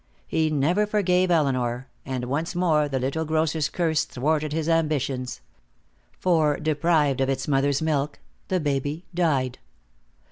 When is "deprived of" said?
6.57-7.29